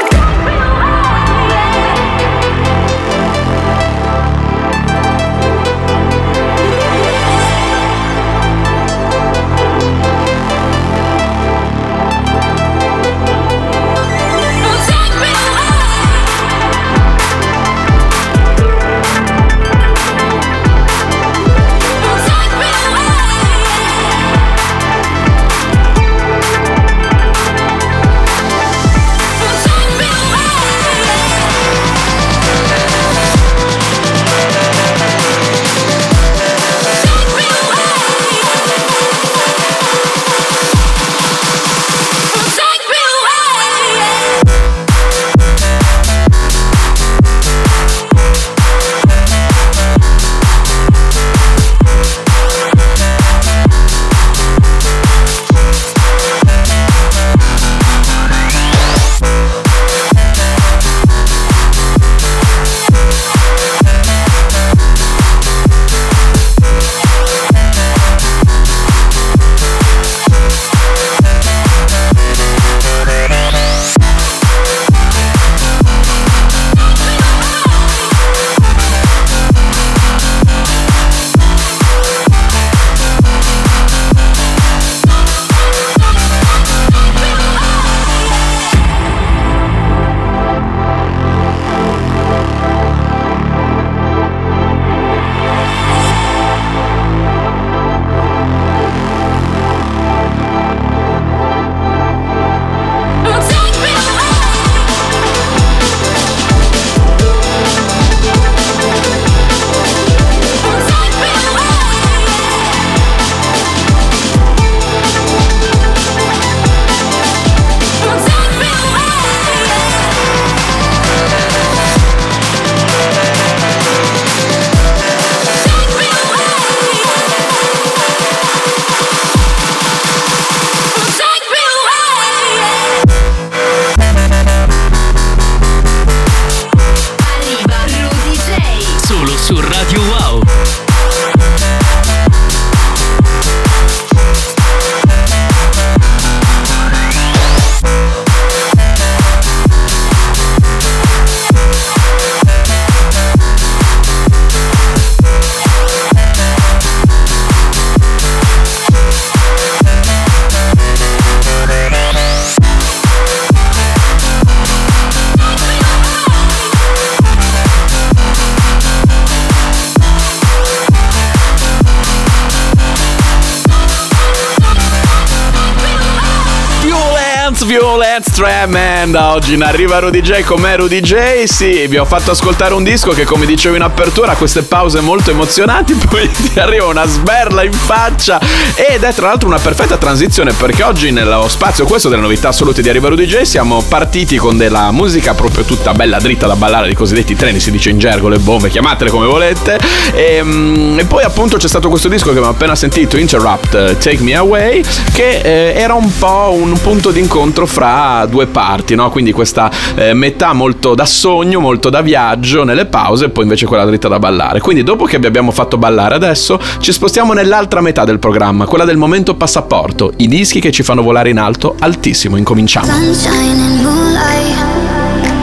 Violence, 177.69 177.99
Violence, 178.19 178.31
Tremenda. 178.33 179.33
Oggi 179.33 179.55
in 179.55 179.63
arriva 179.63 179.99
Rudy 179.99 180.21
J 180.21 180.43
con 180.43 180.61
me 180.61 180.77
Rudy 180.77 181.01
J. 181.01 181.45
Sì, 181.45 181.87
vi 181.87 181.99
ho 181.99 182.05
fatto 182.05 182.31
ascoltare 182.31 182.75
un 182.75 182.83
disco 182.83 183.11
che, 183.13 183.25
come 183.25 183.47
dicevo 183.47 183.77
in 183.77 183.83
apertura, 183.83 184.33
ha 184.33 184.37
queste 184.37 184.63
pause 184.63 185.01
molto 185.01 185.31
emozionanti. 185.31 185.95
Poi 186.09 186.29
ti 186.31 186.59
arriva 186.59 186.87
una 186.87 187.07
sberla 187.07 187.63
in 187.63 187.73
faccia. 187.73 188.41
Ed 188.75 189.03
è 189.03 189.13
tra 189.13 189.29
l'altro 189.29 189.49
una 189.49 189.59
perfetta 189.59 189.97
transizione 189.97 190.53
perché 190.53 190.83
oggi, 190.83 191.11
nello 191.11 191.47
spazio 191.49 191.85
questo 191.85 192.09
delle 192.09 192.23
novità 192.23 192.49
assolute 192.49 192.83
di 192.83 192.89
Arriva 192.89 193.09
Rudy 193.09 193.27
J, 193.27 193.43
siamo 193.43 193.83
partiti 193.83 194.37
con 194.37 194.57
della 194.57 194.91
musica 194.91 195.35
proprio 195.35 195.65
tutta 195.65 195.93
bella 195.93 196.19
dritta 196.19 196.47
da 196.47 196.57
ballare, 196.57 196.91
i 196.91 196.95
cosiddetti 196.95 197.37
treni, 197.37 197.61
si 197.61 197.71
dice 197.71 197.91
in 197.91 197.99
gergo, 197.99 198.29
le 198.29 198.39
bombe, 198.39 198.71
chiamatele 198.71 199.11
come 199.11 199.27
volete. 199.27 199.79
E, 200.13 200.43
mm, 200.43 200.99
e 200.99 201.05
poi, 201.05 201.23
appunto, 201.23 201.57
c'è 201.57 201.69
stato 201.69 201.89
questo 201.89 202.09
disco 202.09 202.27
che 202.27 202.39
abbiamo 202.39 202.51
appena 202.51 202.75
sentito, 202.75 203.17
Interrupt, 203.17 203.99
Take 203.99 204.23
Me 204.23 204.35
Away, 204.35 204.83
che 205.13 205.41
eh, 205.41 205.75
era 205.77 205.95
un 205.95 206.11
po' 206.19 206.53
un 206.53 206.73
punto 206.81 207.11
d'incontro 207.11 207.58
fra 207.67 208.27
due 208.27 208.47
parti, 208.47 208.95
no? 208.95 209.11
Quindi 209.11 209.33
questa 209.33 209.71
eh, 209.95 210.15
metà 210.15 210.53
molto 210.53 210.95
da 210.95 211.05
sogno, 211.05 211.61
molto 211.61 211.91
da 211.91 212.01
viaggio 212.01 212.65
nelle 212.65 212.87
pause, 212.87 213.27
e 213.27 213.29
poi 213.31 213.45
invece 213.45 213.67
quella 213.67 213.85
dritta 213.85 214.09
da 214.09 214.19
ballare. 214.19 214.61
Quindi, 214.61 214.83
dopo 214.83 215.05
che 215.05 215.19
vi 215.19 215.27
abbiamo 215.27 215.51
fatto 215.51 215.79
ballare 215.79 216.15
adesso, 216.15 216.61
ci 216.81 216.93
spostiamo 216.93 217.33
nell'altra 217.33 217.81
metà 217.81 218.05
del 218.05 218.19
programma, 218.19 218.67
quella 218.67 218.85
del 218.85 218.97
momento 218.97 219.35
passaporto, 219.35 220.13
i 220.17 220.29
dischi 220.29 220.61
che 220.61 220.71
ci 220.71 220.83
fanno 220.83 221.03
volare 221.03 221.31
in 221.31 221.39
alto 221.39 221.75
altissimo. 221.79 222.37
Incominciamo. 222.37 222.87
Sunshine 222.87 223.61
and 223.61 223.83
moonlight. 223.83 224.57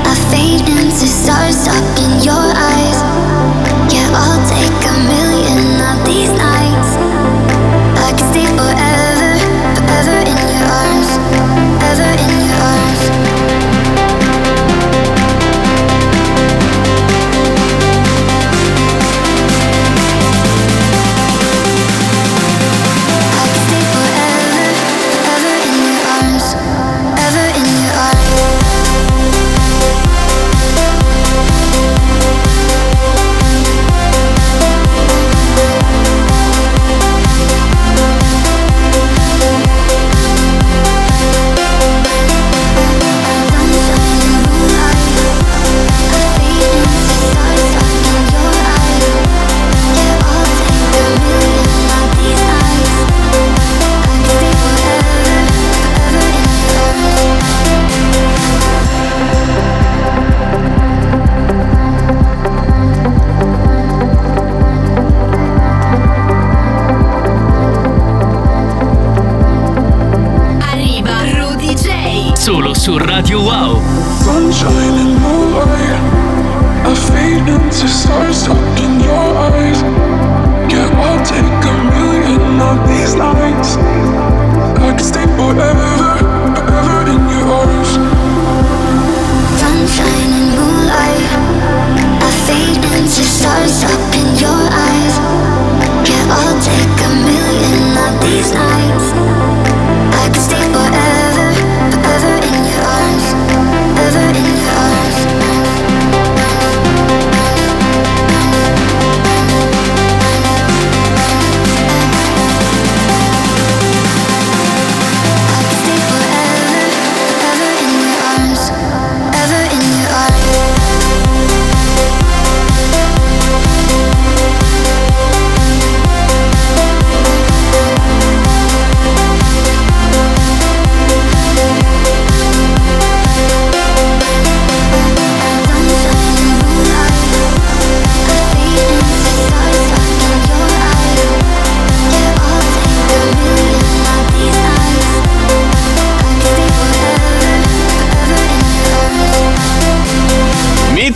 I 0.05 0.15
fade 0.29 0.69
into 0.69 1.05
stars 1.05 1.55
stuck 1.61 1.99
in 1.99 2.21
your 2.21 2.44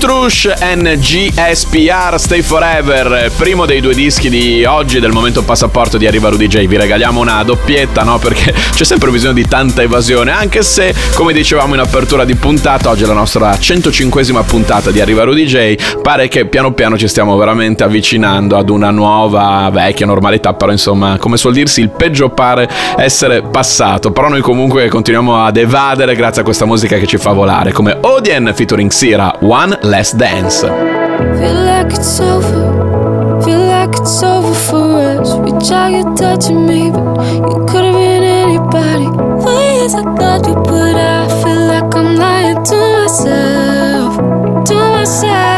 otro 0.10 0.19
Bush 0.30 0.48
NGSPR 0.62 2.20
Stay 2.20 2.44
Forever, 2.44 3.32
primo 3.36 3.66
dei 3.66 3.82
due 3.82 3.96
dischi 3.96 4.30
di 4.30 4.64
oggi 4.64 5.00
del 5.00 5.12
momento 5.12 5.42
passaporto 5.42 5.98
di 5.98 6.06
Arriva 6.06 6.30
Rudy 6.30 6.46
J. 6.46 6.68
Vi 6.68 6.78
regaliamo 6.78 7.20
una 7.20 7.42
doppietta, 7.42 8.04
no? 8.04 8.20
Perché 8.20 8.54
c'è 8.72 8.84
sempre 8.84 9.10
bisogno 9.10 9.34
di 9.34 9.48
tanta 9.48 9.82
evasione, 9.82 10.32
anche 10.32 10.62
se, 10.62 10.94
come 11.16 11.34
dicevamo 11.34 11.74
in 11.74 11.80
apertura 11.80 12.26
di 12.26 12.36
puntata, 12.36 12.92
oggi 12.92 13.06
è 13.06 13.08
la 13.08 13.14
nostra 13.14 13.50
105esima 13.54 14.46
puntata 14.46 14.92
di 14.92 15.02
Arriva 15.02 15.24
Rudy 15.24 15.46
J. 15.46 16.00
Pare 16.00 16.28
che 16.28 16.46
piano 16.46 16.74
piano 16.74 16.96
ci 16.96 17.08
stiamo 17.08 17.36
veramente 17.36 17.84
avvicinando 17.84 18.56
ad 18.56 18.70
una 18.70 18.92
nuova 18.92 19.68
vecchia 19.74 20.06
normalità, 20.06 20.54
però 20.54 20.72
insomma, 20.72 21.18
come 21.18 21.38
suol 21.38 21.54
dirsi, 21.54 21.82
il 21.82 21.90
peggio 21.90 22.30
pare 22.30 22.70
essere 22.98 23.42
passato. 23.42 24.12
Però 24.12 24.30
noi 24.30 24.42
comunque 24.42 24.90
continuiamo 24.90 25.44
ad 25.44 25.58
evadere 25.58 26.16
grazie 26.16 26.44
a 26.44 26.46
questa 26.46 26.66
musica 26.66 26.98
che 26.98 27.08
ci 27.08 27.18
fa 27.18 27.32
volare, 27.32 27.72
come 27.72 27.98
Odien 28.00 28.52
featuring 28.54 28.92
Sira, 28.92 29.36
One 29.42 29.80
Less 29.82 30.18
Dance. 30.20 30.60
Feel 30.64 31.64
like 31.64 31.94
it's 31.94 32.20
over, 32.20 33.42
feel 33.42 33.60
like 33.60 33.98
it's 33.98 34.22
over 34.22 34.54
for 34.54 35.00
us. 35.00 35.34
We 35.36 35.52
try 35.66 35.96
you 35.96 36.04
touching 36.18 36.68
me, 36.68 36.92
but 36.92 37.24
you 37.34 37.66
could 37.70 37.86
have 37.86 37.94
been 37.94 38.24
anybody. 38.24 39.08
Ways 39.46 39.96
I 39.96 40.04
got 40.04 40.46
you, 40.46 40.56
but 40.56 40.98
I 40.98 41.26
feel 41.42 41.68
like 41.68 41.96
I'm 41.96 42.18
lying 42.18 42.62
to 42.66 42.76
myself, 43.00 44.66
to 44.68 44.76
myself. 44.76 45.49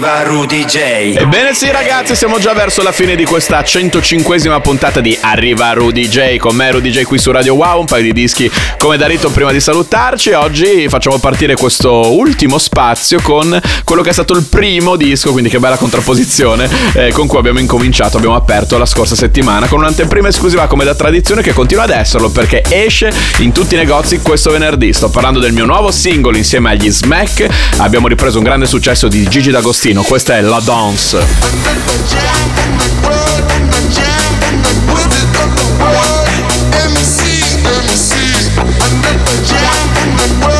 Arriva 0.00 0.22
Rudy 0.22 0.64
J. 0.64 0.76
Ebbene 1.18 1.52
sì 1.52 1.70
ragazzi, 1.70 2.16
siamo 2.16 2.38
già 2.38 2.54
verso 2.54 2.82
la 2.82 2.90
fine 2.90 3.16
di 3.16 3.26
questa 3.26 3.60
105esima 3.60 4.58
puntata 4.62 5.00
di 5.00 5.16
Arriva 5.20 5.72
Rudy 5.72 6.08
J. 6.08 6.38
Con 6.38 6.56
me 6.56 6.70
Rudy 6.70 6.90
J 6.90 7.02
qui 7.02 7.18
su 7.18 7.30
Radio 7.30 7.54
Wow, 7.54 7.80
un 7.80 7.84
paio 7.84 8.04
di 8.04 8.12
dischi 8.14 8.50
come 8.78 8.96
da 8.96 9.06
rito 9.06 9.30
prima 9.30 9.52
di 9.52 9.60
salutarci. 9.60 10.30
Oggi 10.30 10.88
facciamo 10.88 11.18
partire 11.18 11.54
questo 11.54 12.16
ultimo 12.16 12.56
spazio 12.56 13.20
con 13.20 13.60
quello 13.84 14.00
che 14.00 14.08
è 14.08 14.12
stato 14.12 14.32
il 14.32 14.44
primo 14.44 14.96
disco, 14.96 15.32
quindi 15.32 15.50
che 15.50 15.58
bella 15.58 15.76
contrapposizione, 15.76 16.68
eh, 16.94 17.12
con 17.12 17.26
cui 17.26 17.38
abbiamo 17.38 17.58
incominciato, 17.58 18.16
abbiamo 18.16 18.36
aperto 18.36 18.78
la 18.78 18.86
scorsa 18.86 19.14
settimana 19.14 19.66
con 19.66 19.80
un'anteprima 19.80 20.28
esclusiva 20.28 20.66
come 20.66 20.84
da 20.84 20.94
tradizione 20.94 21.42
che 21.42 21.52
continua 21.52 21.84
ad 21.84 21.90
esserlo 21.90 22.30
perché 22.30 22.62
esce 22.68 23.12
in 23.38 23.52
tutti 23.52 23.74
i 23.74 23.76
negozi 23.76 24.20
questo 24.20 24.50
venerdì. 24.50 24.94
Sto 24.94 25.10
parlando 25.10 25.40
del 25.40 25.52
mio 25.52 25.66
nuovo 25.66 25.90
singolo 25.90 26.38
insieme 26.38 26.70
agli 26.70 26.90
Smack. 26.90 27.46
Abbiamo 27.78 28.08
ripreso 28.08 28.38
un 28.38 28.44
grande 28.44 28.66
successo 28.66 29.08
di 29.08 29.28
Gigi 29.28 29.50
D'Agostino, 29.50 29.88
questa 30.04 30.36
è 30.36 30.40
La 30.40 30.60
Dance. 30.60 31.18
Arriva 40.38 40.59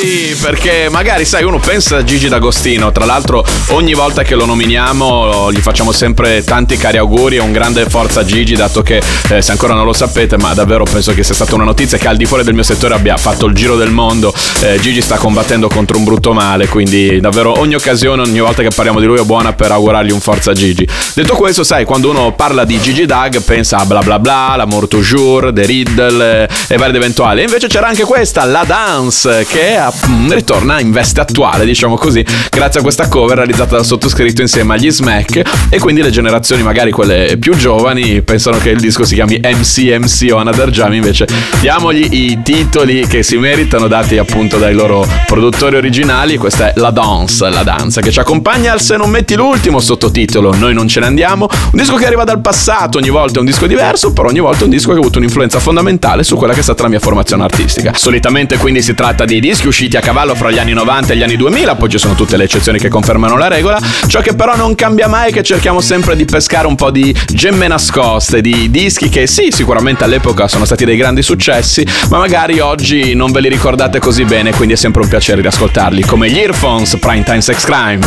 MC, 0.00 0.40
perché 0.40 0.88
magari 0.90 1.24
sai 1.24 1.44
uno 1.44 1.58
pensa 1.58 1.98
a 1.98 2.04
Gigi 2.04 2.28
D'Agostino, 2.28 2.90
tra 2.90 3.04
l'altro 3.04 3.44
ogni 3.68 3.92
volta 3.92 4.22
che 4.22 4.34
lo 4.34 4.46
nominiamo 4.46 5.52
gli 5.52 5.58
facciamo 5.58 5.92
sempre 5.92 6.42
tanti 6.42 6.76
cari 6.76 6.96
auguri 6.96 7.36
e 7.36 7.40
un 7.40 7.52
grande 7.52 7.84
forza 7.86 8.20
a 8.20 8.24
Gigi, 8.24 8.54
dato 8.54 8.82
che 8.82 9.02
eh, 9.28 9.42
se 9.42 9.50
ancora 9.50 9.74
non 9.74 9.84
lo 9.84 9.92
sapete, 9.92 10.38
ma 10.38 10.54
davvero 10.54 10.84
penso 10.84 11.12
che 11.12 11.22
sia 11.22 11.34
stata 11.34 11.54
una 11.54 11.64
notizia 11.64 11.98
che 11.98 12.08
al 12.08 12.16
di 12.16 12.24
fuori 12.24 12.44
del 12.44 12.54
mio 12.54 12.62
settore 12.62 12.94
abbia 12.94 13.16
fatto 13.16 13.46
il 13.46 13.54
giro 13.54 13.76
del 13.76 13.90
mondo, 13.90 14.32
eh, 14.62 14.78
Gigi 14.80 15.02
sta 15.02 15.16
combattendo 15.16 15.68
contro 15.68 15.98
un 15.98 16.04
brutto 16.04 16.32
male, 16.32 16.66
quindi 16.68 17.20
davvero 17.20 17.58
ogni 17.58 17.74
occasione, 17.74 18.22
ogni 18.22 18.40
volta 18.40 18.62
che 18.62 18.70
parliamo 18.74 19.00
di 19.00 19.06
lui 19.06 19.20
è 19.20 19.24
buona 19.24 19.52
per 19.52 19.70
augurargli 19.70 20.10
un 20.10 20.20
forza 20.20 20.52
a 20.52 20.54
Gigi. 20.54 20.86
Detto 21.14 21.34
questo, 21.34 21.62
sai, 21.62 21.84
quando 21.84 22.10
uno 22.10 22.32
parla 22.32 22.64
di 22.64 22.80
Gigi 22.80 23.04
Dag 23.06 23.42
pensa 23.42 23.78
a 23.78 23.84
bla 23.84 24.00
bla 24.00 24.18
bla, 24.18 24.54
l'amour 24.56 24.88
toujours, 24.88 25.52
The 25.52 25.66
Riddle 25.66 26.42
eh, 26.42 26.48
e 26.68 26.76
vari 26.76 26.90
ed 26.90 26.96
eventuali, 26.96 27.40
e 27.40 27.44
invece 27.44 27.66
c'era 27.66 27.88
anche 27.88 28.04
questa, 28.04 28.44
la 28.44 28.64
dance, 28.64 29.46
che 29.48 29.76
mm, 30.08 30.32
ritorna 30.32 30.80
in 30.80 30.90
veste 30.92 31.20
attuale, 31.20 31.64
diciamo 31.64 31.96
così, 31.96 32.24
grazie 32.50 32.80
a 32.80 32.82
questa 32.82 33.08
cover 33.08 33.36
realizzata 33.36 33.76
dal 33.76 33.84
sottoscritto 33.84 34.40
insieme 34.40 34.74
agli 34.74 34.90
Smack. 34.90 35.68
E 35.68 35.78
quindi 35.78 36.02
le 36.02 36.10
generazioni 36.10 36.62
magari 36.62 36.90
quelle 36.90 37.36
più 37.38 37.54
giovani 37.56 38.22
pensano 38.22 38.58
che 38.58 38.70
il 38.70 38.80
disco 38.80 39.04
si 39.04 39.14
chiami 39.14 39.40
MCMC 39.42 40.28
o 40.32 40.36
Another 40.36 40.70
Jam, 40.70 40.92
invece 40.92 41.26
diamogli 41.60 42.08
i 42.10 42.40
titoli 42.42 43.06
che 43.06 43.22
si 43.22 43.36
meritano 43.36 43.86
dati 43.86 44.18
appunto 44.18 44.58
dai 44.58 44.74
loro 44.74 45.06
produttori 45.26 45.76
originali, 45.76 46.36
questa 46.36 46.72
è 46.72 46.72
La 46.76 46.90
Dance, 46.90 47.48
la 47.48 47.62
danza 47.62 48.00
che 48.00 48.10
ci 48.10 48.20
accompagna 48.20 48.72
al 48.72 48.80
Se 48.80 48.96
non 48.96 49.10
metti 49.10 49.34
l'ultimo 49.34 49.80
sottotitolo 49.80 50.54
Noi 50.54 50.74
non 50.74 50.88
ce 50.88 51.00
ne 51.00 51.06
andiamo, 51.06 51.46
un 51.50 51.78
disco 51.78 51.96
che 51.96 52.06
arriva 52.06 52.24
dal 52.24 52.40
passato, 52.40 52.98
ogni 52.98 53.10
volta 53.10 53.36
è 53.36 53.40
un 53.40 53.46
disco 53.46 53.66
diverso, 53.66 54.12
però 54.12 54.28
ogni 54.28 54.40
volta 54.40 54.60
è 54.60 54.64
un 54.64 54.70
disco 54.70 54.90
che 54.90 54.96
ha 54.96 54.98
avuto 54.98 55.18
un'influenza 55.18 55.58
fondamentale 55.58 56.22
su 56.22 56.36
quella 56.36 56.52
che 56.52 56.60
è 56.60 56.62
stata 56.62 56.82
la 56.82 56.88
mia 56.88 57.00
formazione 57.00 57.42
artistica. 57.42 57.92
Solitamente 57.94 58.56
quindi 58.56 58.82
si 58.82 58.94
tratta 58.94 59.24
di 59.24 59.40
dischi 59.40 59.66
usciti 59.66 59.79
a 59.96 60.00
cavallo 60.00 60.34
fra 60.34 60.50
gli 60.50 60.58
anni 60.58 60.74
90 60.74 61.12
e 61.12 61.16
gli 61.16 61.22
anni 61.22 61.36
2000, 61.36 61.74
poi 61.74 61.88
ci 61.88 61.98
sono 61.98 62.14
tutte 62.14 62.36
le 62.36 62.44
eccezioni 62.44 62.78
che 62.78 62.88
confermano 62.88 63.36
la 63.38 63.48
regola. 63.48 63.80
Ciò 64.06 64.20
che 64.20 64.34
però 64.34 64.54
non 64.54 64.74
cambia 64.74 65.08
mai 65.08 65.30
è 65.30 65.32
che 65.32 65.42
cerchiamo 65.42 65.80
sempre 65.80 66.16
di 66.16 66.26
pescare 66.26 66.66
un 66.66 66.74
po' 66.74 66.90
di 66.90 67.16
gemme 67.32 67.66
nascoste, 67.66 68.42
di 68.42 68.70
dischi 68.70 69.08
che 69.08 69.26
sì, 69.26 69.48
sicuramente 69.50 70.04
all'epoca 70.04 70.48
sono 70.48 70.66
stati 70.66 70.84
dei 70.84 70.96
grandi 70.96 71.22
successi, 71.22 71.86
ma 72.10 72.18
magari 72.18 72.60
oggi 72.60 73.14
non 73.14 73.32
ve 73.32 73.40
li 73.40 73.48
ricordate 73.48 73.98
così 73.98 74.24
bene, 74.24 74.52
quindi 74.52 74.74
è 74.74 74.76
sempre 74.76 75.02
un 75.02 75.08
piacere 75.08 75.40
riascoltarli, 75.40 76.02
come 76.04 76.28
gli 76.28 76.38
Earphones 76.38 76.96
Primetime 76.98 77.40
Sex 77.40 77.64
Crime. 77.64 78.00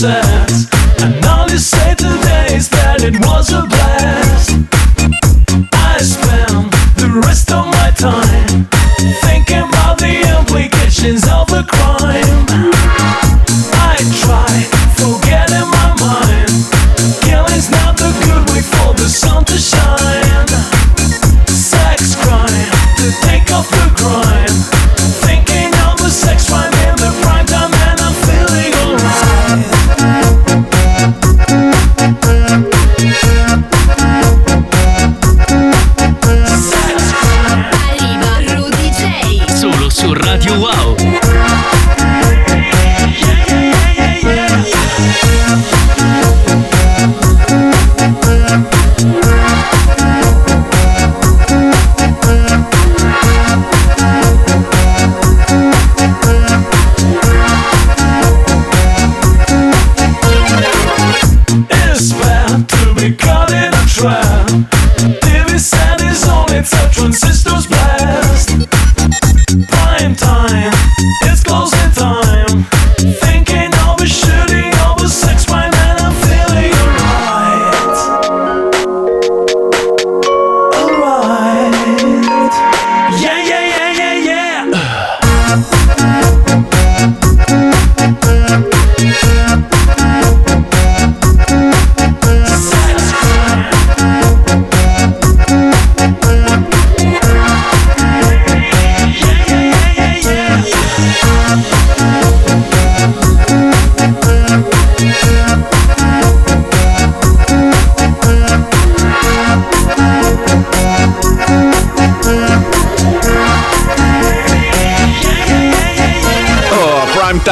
Sex 0.00 0.66
And 1.02 1.22
all 1.26 1.46
you 1.50 1.58
say 1.58 1.94
today 1.94 2.56
is 2.56 2.70
that 2.70 3.04
it 3.04 3.20
was 3.20 3.52
a 3.52 3.69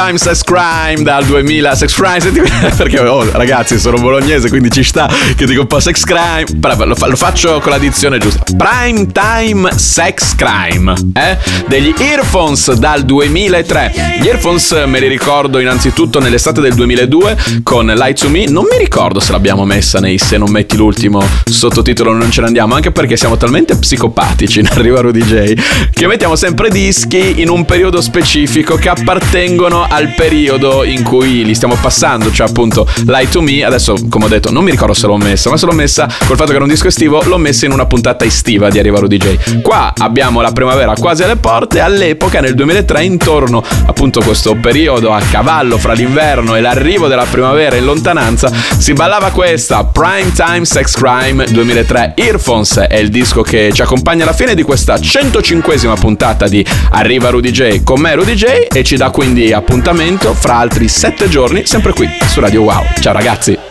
Time 0.09 0.17
Sex 0.17 0.41
Crime 0.41 1.03
dal 1.03 1.23
2000 1.23 1.75
Sex 1.75 1.93
Crime 1.93 2.19
senti- 2.19 2.41
perché 2.75 2.97
oh, 2.99 3.29
ragazzi 3.31 3.77
sono 3.77 3.99
bolognese 3.99 4.49
quindi 4.49 4.71
ci 4.71 4.81
sta 4.81 5.07
che 5.35 5.45
dico 5.45 5.61
un 5.61 5.67
po' 5.67 5.79
Sex 5.79 6.03
Crime 6.03 6.45
però 6.59 6.83
lo, 6.83 6.95
lo 6.97 7.15
faccio 7.15 7.59
con 7.59 7.71
la 7.71 7.77
dizione 7.77 8.17
giusta. 8.17 8.43
Prime 8.57 9.05
Time 9.11 9.69
Sex 9.77 10.35
Crime 10.35 10.95
eh? 11.13 11.37
degli 11.67 11.93
Earphones 11.95 12.71
dal 12.73 13.03
2003 13.03 14.17
gli 14.19 14.25
Earphones 14.25 14.71
me 14.87 14.99
li 14.99 15.07
ricordo 15.07 15.59
innanzitutto 15.59 16.19
nell'estate 16.19 16.59
del 16.59 16.73
2002 16.73 17.37
con 17.61 17.85
Light 17.85 18.19
to 18.19 18.29
Me. 18.29 18.45
Non 18.47 18.65
mi 18.69 18.77
ricordo 18.79 19.19
se 19.19 19.31
l'abbiamo 19.31 19.63
messa 19.63 19.99
nei 19.99 20.17
Se 20.17 20.37
non 20.37 20.49
metti 20.49 20.75
l'ultimo 20.75 21.23
sottotitolo 21.45 22.11
non 22.13 22.31
ce 22.31 22.41
ne 22.41 22.47
andiamo 22.47 22.73
anche 22.73 22.91
perché 22.91 23.15
siamo 23.15 23.37
talmente 23.37 23.75
psicopatici 23.75 24.57
in 24.61 24.67
Arriva 24.71 25.01
Rudy 25.01 25.21
J 25.21 25.53
che 25.93 26.07
mettiamo 26.07 26.35
sempre 26.35 26.69
dischi 26.69 27.41
in 27.41 27.49
un 27.49 27.63
periodo 27.65 28.01
specifico 28.01 28.75
che 28.75 28.89
appartengono 28.89 29.85
al 29.99 30.13
periodo 30.15 30.85
in 30.85 31.03
cui 31.03 31.43
li 31.43 31.53
stiamo 31.53 31.75
passando, 31.79 32.31
cioè 32.31 32.47
appunto 32.47 32.87
Light 33.05 33.31
to 33.31 33.41
Me. 33.41 33.63
Adesso, 33.63 33.95
come 34.09 34.25
ho 34.25 34.27
detto, 34.29 34.49
non 34.49 34.63
mi 34.63 34.71
ricordo 34.71 34.93
se 34.93 35.07
l'ho 35.07 35.17
messa, 35.17 35.49
ma 35.49 35.57
se 35.57 35.65
l'ho 35.65 35.73
messa 35.73 36.07
col 36.25 36.37
fatto 36.37 36.49
che 36.49 36.55
era 36.55 36.63
un 36.63 36.69
disco 36.69 36.87
estivo, 36.87 37.21
l'ho 37.23 37.37
messa 37.37 37.65
in 37.65 37.73
una 37.73 37.85
puntata 37.85 38.23
estiva 38.23 38.69
di 38.69 38.79
Arriva 38.79 38.99
Rudy 38.99 39.17
J. 39.17 39.61
Qua 39.61 39.93
abbiamo 39.97 40.39
la 40.41 40.51
primavera 40.51 40.93
quasi 40.93 41.23
alle 41.23 41.35
porte, 41.35 41.81
all'epoca 41.81 42.39
nel 42.39 42.55
2003, 42.55 43.03
intorno 43.03 43.61
appunto 43.85 44.19
a 44.19 44.23
questo 44.23 44.55
periodo 44.55 45.11
a 45.11 45.19
cavallo 45.19 45.77
fra 45.77 45.91
l'inverno 45.91 46.55
e 46.55 46.61
l'arrivo 46.61 47.07
della 47.07 47.25
primavera 47.29 47.75
in 47.75 47.83
lontananza, 47.83 48.49
si 48.77 48.93
ballava 48.93 49.31
questa 49.31 49.83
Prime 49.83 50.31
Time 50.31 50.63
Sex 50.63 50.95
Crime 50.95 51.45
2003 51.45 52.13
Earphones 52.15 52.77
è 52.77 52.97
il 52.97 53.09
disco 53.09 53.41
che 53.41 53.71
ci 53.73 53.81
accompagna 53.81 54.23
alla 54.23 54.33
fine 54.33 54.55
di 54.55 54.63
questa 54.63 54.95
105esima 54.95 55.97
puntata 55.99 56.47
di 56.47 56.65
Arriva 56.91 57.29
Rudy 57.29 57.51
J 57.51 57.83
con 57.83 57.99
me 57.99 58.15
Rudy 58.15 58.33
J 58.33 58.67
e 58.71 58.83
ci 58.83 58.95
dà 58.95 59.09
quindi 59.09 59.51
appuntamento 59.89 60.35
fra 60.35 60.57
altri 60.57 60.87
7 60.87 61.27
giorni 61.29 61.65
sempre 61.65 61.93
qui 61.93 62.07
su 62.27 62.39
Radio 62.39 62.61
Wow. 62.61 62.83
Ciao 62.99 63.13
ragazzi! 63.13 63.59